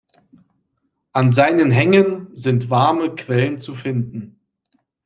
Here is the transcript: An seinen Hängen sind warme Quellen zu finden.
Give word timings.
An 1.13 1.31
seinen 1.31 1.69
Hängen 1.69 2.33
sind 2.33 2.71
warme 2.71 3.13
Quellen 3.13 3.59
zu 3.59 3.75
finden. 3.75 4.41